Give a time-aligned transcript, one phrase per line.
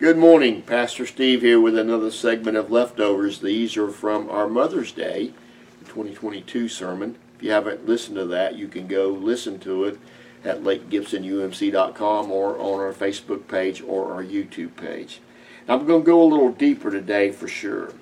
[0.00, 3.38] Good morning, Pastor Steve here with another segment of Leftovers.
[3.38, 5.28] These are from our Mother's Day
[5.86, 7.16] 2022 sermon.
[7.36, 10.00] If you haven't listened to that, you can go listen to it
[10.42, 15.20] at lakegibsonumc.com or on our Facebook page or our YouTube page.
[15.68, 17.92] I'm going to go a little deeper today for sure.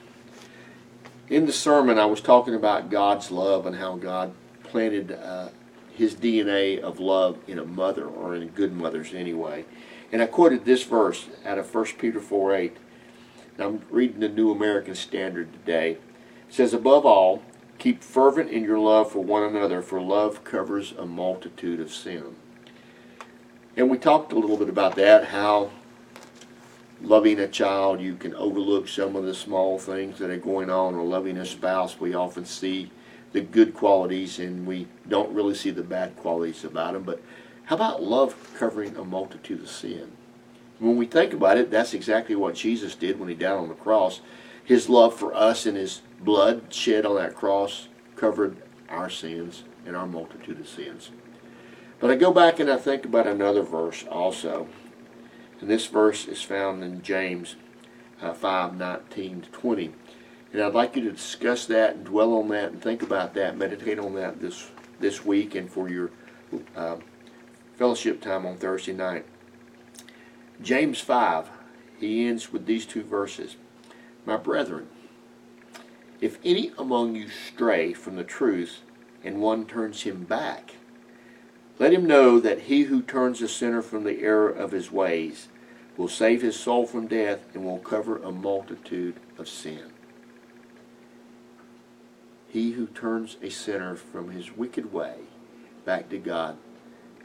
[1.29, 4.33] In the sermon, I was talking about God's love and how God
[4.63, 5.51] planted uh,
[5.95, 9.67] his DNA of love in a mother, or in good mothers anyway.
[10.13, 12.77] And I quoted this verse out of 1 Peter 4 8.
[13.59, 15.93] I'm reading the New American Standard today.
[15.93, 17.43] It says, Above all,
[17.79, 22.37] keep fervent in your love for one another, for love covers a multitude of sin.
[23.75, 25.71] And we talked a little bit about that, how
[27.01, 30.95] loving a child, you can overlook some of the small things that are going on,
[30.95, 32.91] or loving a spouse, we often see
[33.33, 37.03] the good qualities and we don't really see the bad qualities about them.
[37.03, 37.23] But
[37.73, 40.13] how about love covering a multitude of sin?
[40.79, 43.75] When we think about it, that's exactly what Jesus did when he died on the
[43.75, 44.21] cross.
[44.63, 48.59] His love for us and his blood shed on that cross covered
[48.91, 51.13] our sins and our multitude of sins.
[51.99, 54.69] But I go back and I think about another verse also.
[55.59, 57.57] And this verse is found in James
[58.21, 59.95] uh, 5 19 to 20.
[60.53, 63.57] And I'd like you to discuss that and dwell on that and think about that,
[63.57, 64.71] meditate on that this,
[65.01, 66.11] this week and for your
[66.77, 66.97] uh,
[67.83, 69.27] fellowship time on Thursday night.
[70.63, 71.51] James 5,
[71.99, 73.57] he ends with these two verses
[74.25, 74.87] My brethren,
[76.21, 78.83] if any among you stray from the truth
[79.25, 80.77] and one turns him back,
[81.81, 85.49] let him know that he who turns a sinner from the error of his ways
[85.97, 89.91] will save his soul from death and will cover a multitude of sin.
[92.47, 95.17] He who turns a sinner from his wicked way
[95.85, 96.59] back to God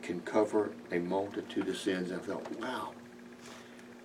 [0.08, 2.14] can cover a multitude of sins.
[2.14, 2.94] I thought, wow,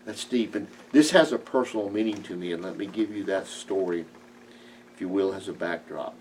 [0.04, 0.56] that's deep.
[0.56, 4.04] And this has a personal meaning to me, and let me give you that story,
[4.92, 6.16] if you will, as a backdrop.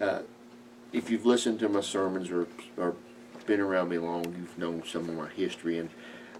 [0.00, 0.22] Uh,
[0.92, 2.96] if you've listened to my sermons or, or
[3.46, 5.88] been around me long, you've known some of my history, and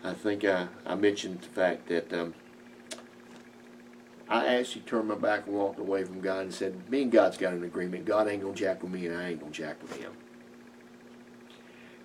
[0.03, 2.35] I think I, I mentioned the fact that um,
[4.29, 7.39] I actually turned my back and walked away from God and said, me and God's
[7.39, 8.07] got an agreement.
[8.07, 10.11] God ain't going to jack with me, and I ain't going to jack with him.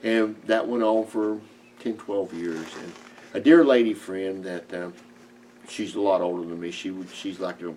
[0.04, 1.40] And that went on for
[1.80, 2.68] 10, 12 years.
[2.82, 2.94] And
[3.34, 4.90] a dear lady friend that uh,
[5.68, 6.72] she's a lot older than me.
[6.72, 7.74] She she's like a,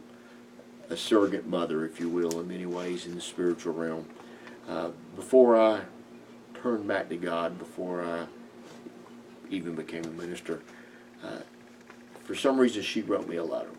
[0.91, 4.07] a surrogate mother, if you will, in many ways in the spiritual realm.
[4.69, 5.83] Uh, before I
[6.55, 8.27] turned back to God, before I
[9.51, 10.63] even became a minister,
[11.23, 11.41] uh,
[12.23, 13.71] for some reason she wrote me a letter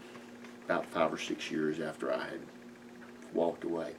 [0.65, 2.39] about five or six years after I had
[3.33, 3.93] walked away.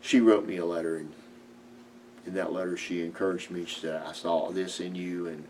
[0.00, 1.12] She wrote me a letter, and
[2.26, 3.64] in that letter she encouraged me.
[3.64, 5.44] She said, I saw this in you, and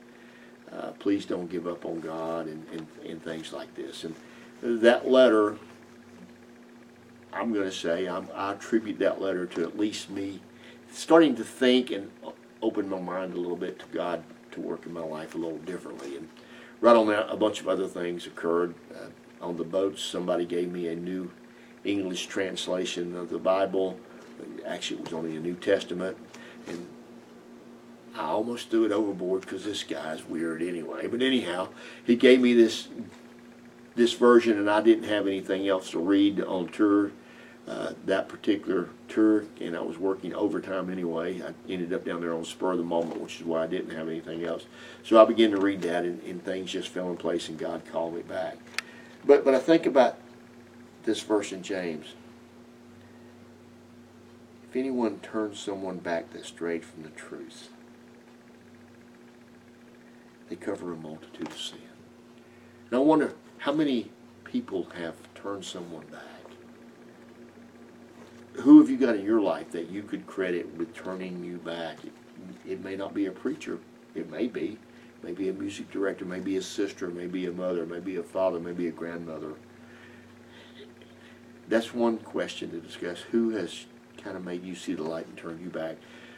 [0.72, 4.04] uh, please don't give up on God, and, and, and things like this.
[4.04, 4.14] And
[4.62, 5.56] that letter,
[7.32, 10.40] I'm going to say, I'm, I attribute that letter to at least me
[10.90, 12.10] starting to think and
[12.62, 15.58] open my mind a little bit to God to work in my life a little
[15.58, 16.16] differently.
[16.16, 16.28] And
[16.80, 18.74] right on that, a bunch of other things occurred.
[18.94, 19.08] Uh,
[19.40, 21.30] on the boats, somebody gave me a new
[21.84, 23.98] English translation of the Bible.
[24.66, 26.16] Actually, it was only a New Testament.
[26.66, 26.86] And
[28.16, 31.06] I almost threw it overboard because this guy's weird anyway.
[31.06, 31.68] But anyhow,
[32.04, 32.88] he gave me this
[33.96, 37.12] this version, and I didn't have anything else to read on tour.
[37.66, 41.40] Uh, that particular tour, and I was working overtime anyway.
[41.40, 43.96] I ended up down there on spur of the moment, which is why I didn't
[43.96, 44.66] have anything else.
[45.02, 47.80] So I began to read that, and, and things just fell in place, and God
[47.90, 48.58] called me back.
[49.24, 50.18] But but I think about
[51.04, 52.14] this verse in James.
[54.74, 57.68] If anyone turns someone back that strayed from the truth,
[60.48, 61.78] they cover a multitude of sin.
[62.90, 64.10] And I wonder how many
[64.42, 66.22] people have turned someone back.
[68.62, 71.98] Who have you got in your life that you could credit with turning you back?
[72.04, 72.12] It,
[72.66, 73.78] it may not be a preacher.
[74.16, 74.76] It may be
[75.22, 78.90] maybe a music director, maybe a sister, maybe a mother, maybe a father, maybe a
[78.90, 79.52] grandmother.
[81.68, 83.20] That's one question to discuss.
[83.30, 83.86] Who has
[84.24, 85.96] kind of made you see the light and turned you back?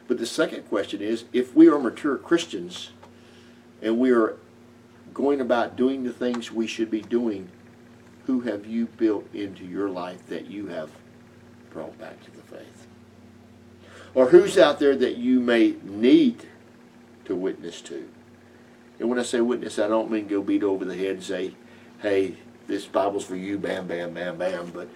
[0.08, 2.90] But the second question is if we are mature Christians
[3.80, 4.36] and we are
[5.14, 7.48] going about doing the things we should be doing,
[8.26, 10.90] who have you built into your life that you have
[11.70, 12.86] brought back to the faith?
[14.14, 16.46] Or who's out there that you may need
[17.26, 18.08] to witness to?
[18.98, 21.54] And when I say witness, I don't mean go beat over the head and say,
[22.00, 22.36] hey,
[22.66, 24.70] this Bible's for you, bam, bam, bam, bam.
[24.74, 24.88] But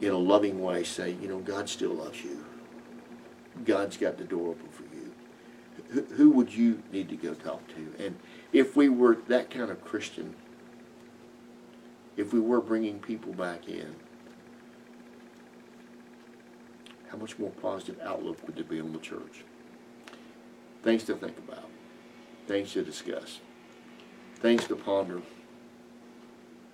[0.00, 2.44] in a loving way, say, you know, God still loves you.
[3.64, 6.04] God's got the door open for you.
[6.16, 8.04] Who would you need to go talk to?
[8.04, 8.16] And
[8.52, 10.34] if we were that kind of Christian,
[12.16, 13.94] if we were bringing people back in,
[17.08, 19.44] how much more positive outlook would there be on the church?
[20.82, 21.68] Things to think about,
[22.46, 23.40] things to discuss,
[24.36, 25.22] things to ponder,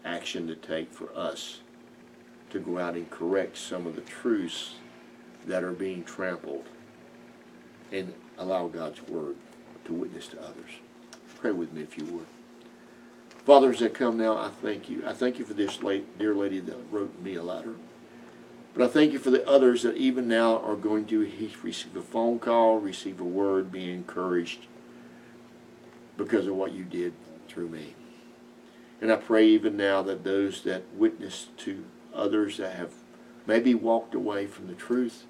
[0.04, 1.60] action to take for us
[2.52, 4.74] to go out and correct some of the truths
[5.46, 6.66] that are being trampled
[7.90, 9.36] and allow God's word
[9.84, 10.70] to witness to others.
[11.40, 12.26] Pray with me if you would.
[13.44, 15.02] Fathers that come now, I thank you.
[15.04, 17.74] I thank you for this late, dear lady that wrote me a letter.
[18.74, 21.18] But I thank you for the others that even now are going to
[21.62, 24.66] receive a phone call, receive a word, be encouraged
[26.16, 27.14] because of what you did
[27.48, 27.94] through me.
[29.00, 31.81] And I pray even now that those that witness to
[32.22, 32.92] others that have
[33.46, 35.24] maybe walked away from the truth,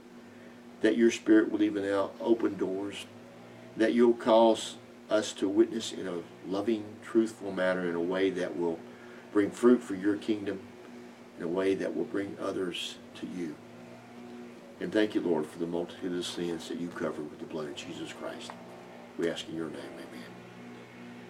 [0.83, 3.07] that your Spirit will even now open doors,
[3.77, 4.77] that you'll cause
[5.09, 8.79] us to witness in a loving, truthful manner in a way that will
[9.33, 10.61] bring fruit for your kingdom,
[11.39, 13.55] in a way that will bring others to you.
[14.81, 17.69] And thank you, Lord, for the multitude of sins that you covered with the blood
[17.69, 18.51] of Jesus Christ.
[19.19, 20.25] We ask in your name, amen.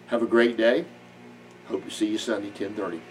[0.06, 0.86] Have a great day.
[1.66, 3.02] Hope to see you Sunday, 1030.